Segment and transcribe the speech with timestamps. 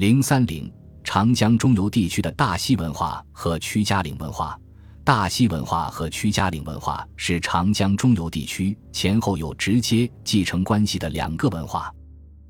[0.00, 0.72] 零三零，
[1.04, 4.58] 长江中游地区的大溪文化和屈家岭文化。
[5.04, 11.92] 大溪文化和屈家岭文化是长江中游地区前后有直接继承关系的两个文化。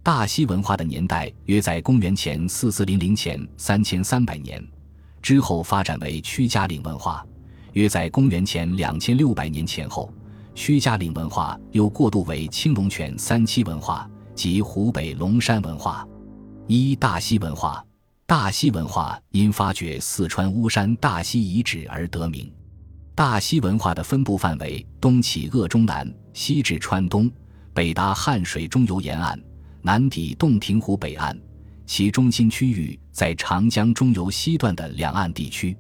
[0.01, 4.65] 大溪文化的年代约在公元前四四零零前三千三百年，
[5.21, 7.27] 之后发展为屈家岭文化，
[7.73, 10.09] 约在公元前两千六百年前后。
[10.55, 16.07] 屈家岭文化又过渡为青龙泉三期文化及湖北龙山文化。
[16.73, 17.85] 一大溪文化。
[18.29, 22.49] 大溪文化因发掘四川巫山大溪遗址而得名。
[23.13, 27.29] 大溪文化的分布范围东起鄂中南，西至川东，
[27.75, 29.37] 北达汉水中游沿岸，
[29.83, 31.37] 南抵洞庭湖北岸。
[31.87, 35.77] 其中心区域在长江中游西段的两岸地区。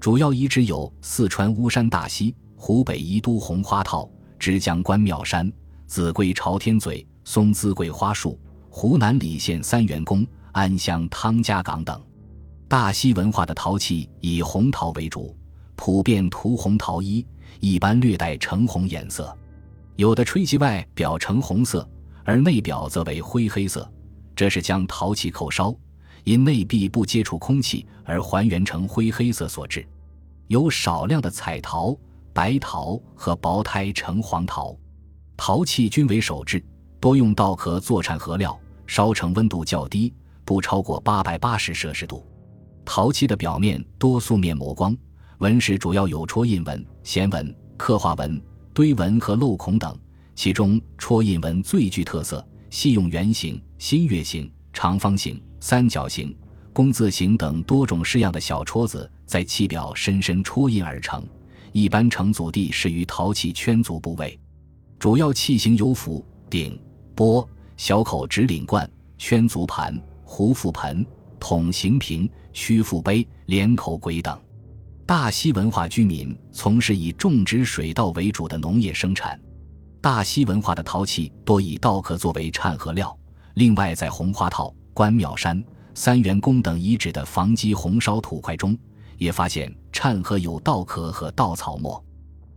[0.00, 5.52] 主要遗址有四川巫山大溪、湖北宜都红花套、枝江关庙山、
[5.86, 8.40] 秭归朝天嘴、松滋桂花树、
[8.74, 10.26] 湖南澧县三元宫。
[10.52, 11.98] 安乡汤家岗等，
[12.68, 15.34] 大溪文化的陶器以红陶为主，
[15.76, 17.24] 普遍涂红陶衣，
[17.60, 19.34] 一般略带橙红颜色，
[19.96, 21.88] 有的吹器外表呈红色，
[22.22, 23.90] 而内表则为灰黑色，
[24.36, 25.74] 这是将陶器扣烧，
[26.24, 29.86] 因内壁不接触空气而还原成灰黑色所致。
[30.48, 31.96] 有少量的彩陶、
[32.34, 34.76] 白陶和薄胎橙黄陶，
[35.34, 36.62] 陶器均为手制，
[37.00, 40.12] 多用稻壳做产盒料，烧成温度较低。
[40.44, 42.26] 不超过八百八十摄氏度。
[42.84, 44.94] 陶器的表面多素面磨光，
[45.38, 48.42] 纹饰主要有戳印纹、弦纹、刻画纹、
[48.74, 49.96] 堆纹和镂孔等。
[50.34, 56.36] 其中戳印纹最具特色，系用圆形、新月形、长方形、三角形、
[56.72, 61.24] 工字形等多种式样的小戳子，在器表深深戳印而成。
[61.70, 64.38] 一般成组地适于陶器圈足部位。
[64.98, 66.78] 主要器型有釜、鼎、
[67.14, 70.00] 钵、小口直领罐、圈足盘。
[70.24, 71.04] 壶腹盆、
[71.38, 74.40] 筒形瓶、曲腹杯、连口簋等。
[75.04, 79.38] 大溪文化居民从事以种植水稻为主的农业生产。
[80.00, 83.14] 大溪文化的陶器多以稻壳作为掺和料。
[83.56, 85.62] 另外，在红花套、关庙山、
[85.94, 88.74] 三元宫等遗址的房基红烧土块中，
[89.18, 92.02] 也发现掺和有稻壳和稻草末。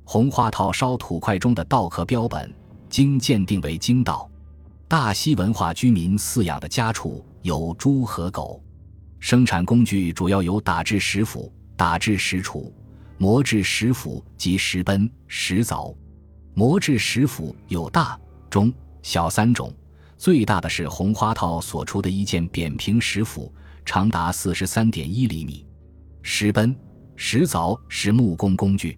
[0.05, 2.49] 红花套烧土块中的稻壳标本，
[2.89, 4.29] 经鉴定为精稻。
[4.88, 7.25] 大西文化居民饲养的家畜。
[7.41, 8.59] 有猪和狗，
[9.19, 12.73] 生产工具主要有打制石斧、打制石杵、
[13.19, 15.96] 磨制石斧及石奔、石凿。
[16.56, 18.19] 磨制石斧有大、
[18.50, 18.73] 中、
[19.03, 19.72] 小三种，
[20.18, 23.53] 最大的是红花套所出的一件扁平石斧，
[23.85, 25.67] 长达四十三点一厘米。
[26.23, 26.75] 石奔、
[27.16, 28.97] 石凿是木工工具。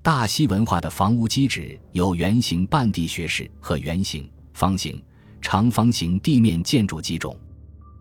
[0.00, 4.98] 大西文化的房屋基址有圆形半地穴式和圆形、方形、
[5.42, 7.36] 长方形地面建筑几种。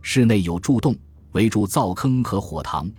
[0.01, 0.95] 室内有柱洞，
[1.33, 2.89] 围住灶坑和火塘。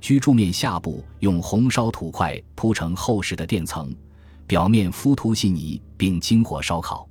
[0.00, 3.94] 居住面下部用红烧土块铺成厚实的垫层，
[4.48, 7.08] 表面敷涂细泥，并经火烧烤。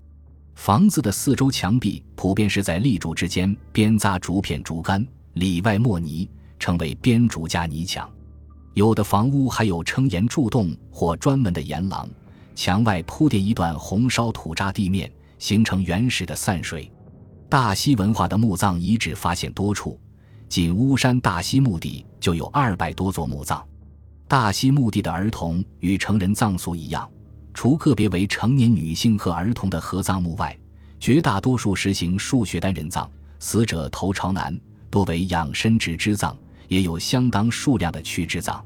[0.56, 8.08] 房子的四周墙壁普遍是在立柱之间边扎竹片、竹竿，里外抹泥，称为边竹加泥墙。
[8.74, 12.08] 有的房屋还有撑檐柱洞或专门的檐廊，
[12.54, 15.10] 墙外铺垫一段红烧土渣地面，
[15.42, 16.90] 形成原始的散水。
[17.50, 20.00] 大溪文化的墓葬遗址发现多处，
[20.48, 23.62] 仅巫山大溪墓地就有二百多座墓葬。
[24.28, 27.10] 大溪墓地的儿童与成人葬俗一样，
[27.56, 30.56] 除个别为成年女性和儿童的合葬墓外，
[31.00, 33.10] 绝大多数实行竖穴单人葬，
[33.40, 34.56] 死者头朝南，
[34.92, 36.38] 多为仰身直肢葬，
[36.68, 38.64] 也有相当数量的曲肢葬。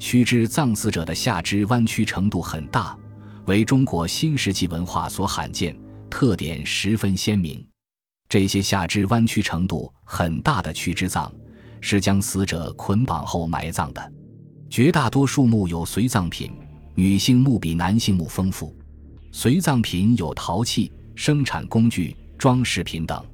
[0.00, 2.98] 曲肢葬死者的下肢弯曲程度很大，
[3.46, 5.74] 为中国新石器文化所罕见，
[6.10, 7.64] 特点十分鲜明。
[8.28, 11.32] 这些下肢弯曲程度很大的曲肢葬，
[11.80, 14.12] 是将死者捆绑后埋葬的。
[14.68, 16.52] 绝大多数墓有随葬品，
[16.94, 18.76] 女性墓比男性墓丰富。
[19.32, 23.24] 随葬品有陶器、生产工具、装饰品等。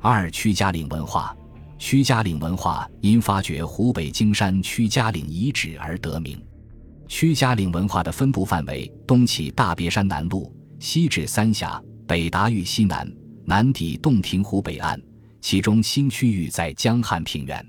[0.00, 1.34] 二屈家岭文化，
[1.78, 6.42] 屈家岭文化因发掘湖北荆山屈家岭遗址而得名。
[7.08, 13.10] 屈家岭文化的分布范围东起大别山南麓，西至三峡，北达豫西南。
[13.48, 15.00] 南抵洞庭湖北岸，
[15.40, 17.64] 其中新区域在江汉平原。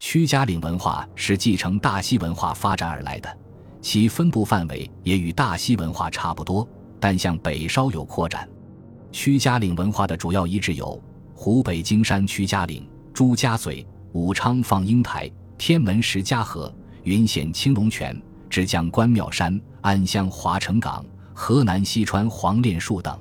[0.00, 3.38] 屈家岭文化是继承大溪文化发展而来的，
[3.80, 6.68] 其分布范围也与大溪文化差不多，
[6.98, 8.48] 但向北稍有扩展。
[9.12, 11.00] 屈家岭文化的主要遗址有
[11.32, 16.72] 湖北荆山屈家岭、朱家嘴、武昌放鹰台、天门石家河、
[17.04, 18.20] 云县青龙泉、
[18.50, 23.16] 芷江关庙山、安乡华城岗、河南西川黄连树等。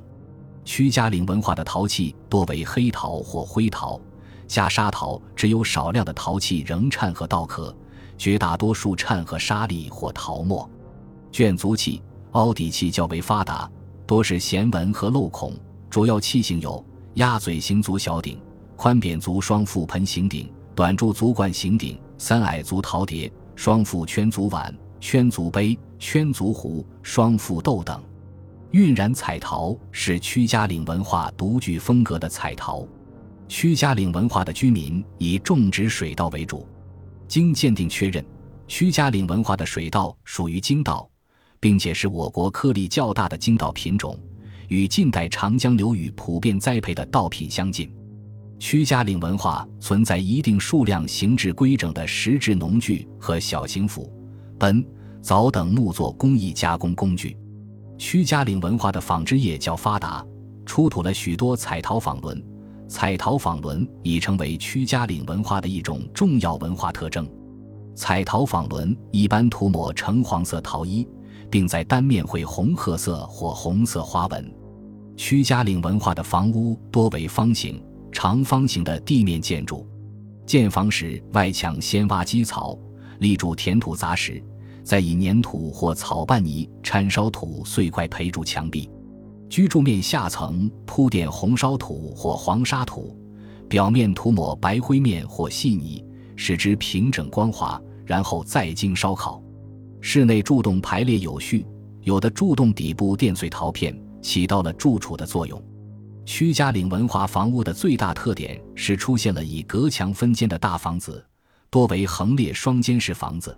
[0.65, 3.99] 屈家岭文化的陶器多为黑陶或灰陶，
[4.47, 7.75] 下沙陶只有少量的陶器仍掺和稻壳，
[8.17, 10.69] 绝大多数掺和沙粒或陶沫。
[11.31, 12.01] 卷足器、
[12.31, 13.69] 凹底器较为发达，
[14.05, 15.53] 多是弦纹和镂孔。
[15.89, 16.83] 主要器型有
[17.15, 18.39] 鸭嘴形足小鼎、
[18.75, 28.01] 宽扁足双覆盆形鼎、短柱足管形鼎、三矮足陶碟、双覆圈足碗、圈足杯、圈足壶、双覆豆等。
[28.73, 32.87] 晕染彩陶是屈家岭文化独具风格的彩陶。
[33.47, 36.67] 屈家岭文化的居民以种植水稻为主。
[37.27, 38.25] 经鉴定确认，
[38.67, 41.07] 屈家岭文化的水稻属于精稻，
[41.59, 44.19] 并且是我国颗粒较大的精稻品种。
[44.69, 47.93] 与近代长江流域普遍栽培的稻品相近，
[48.57, 54.11] 屈家岭文化存在一定数量形制规整的石质农具和小型斧、
[54.57, 54.83] 奔、
[55.21, 57.37] 凿等木作工艺加工工具。
[58.03, 60.21] 屈家岭文化的纺织业较发达，
[60.65, 62.43] 出土了许多彩陶纺轮。
[62.85, 67.25] 彩陶纺轮已成为屈家岭文化的一种重要文化特征。
[67.95, 71.07] 彩陶纺轮一般涂抹橙黄色陶衣，
[71.49, 74.53] 并在单面绘红褐色或红色花纹。
[75.15, 79.87] 屈家岭文化的房屋多为方形、长方形的地面建筑，
[80.45, 82.77] 建房时外墙先挖基槽，
[83.19, 84.43] 立柱填土杂石，
[84.83, 88.89] 再以粘土或草拌泥掺烧土碎块培筑墙壁。
[89.49, 93.17] 居住面下层铺垫红烧土或黄沙土，
[93.69, 96.03] 表面涂抹白灰面或细泥，
[96.35, 99.41] 使之平整光滑，然后再经烧烤。
[100.01, 101.65] 室内柱洞排列有序，
[102.01, 103.97] 有的柱洞底部垫碎陶片。
[104.23, 105.61] 起到了柱础的作用。
[106.25, 111.21] 屈家岭文化房屋的最大特点是出现了以隔墙分间的大房子，
[111.69, 113.53] 多为横列双间式房子，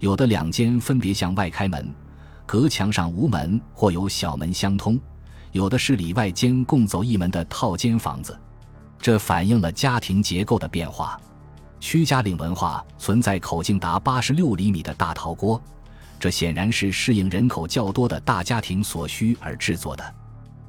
[0.00, 1.94] 有的两间分别向外开门，
[2.46, 4.98] 隔墙上无门或有小门相通；
[5.52, 8.36] 有的是里外间共走一门的套间房子。
[8.98, 11.20] 这反映了家庭结构的变化。
[11.80, 15.60] 屈家岭文化存在口径达八十六厘米的大陶锅。
[16.18, 20.14] 这显然是适应人口较多的大家庭所需而制作的。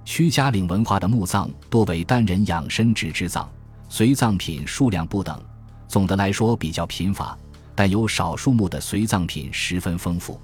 [0.05, 3.45] 屈家岭文化的墓葬多为单人养生纸之葬，
[3.87, 5.41] 随葬品数量不等，
[5.87, 7.37] 总的来说比较贫乏，
[7.75, 10.39] 但有少数墓的随葬品十分丰富。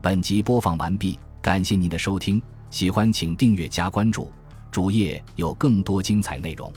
[0.00, 2.40] 本集播放完毕，感谢您的收听，
[2.70, 4.30] 喜欢请订阅加关注，
[4.70, 6.72] 主页有更多精彩内容。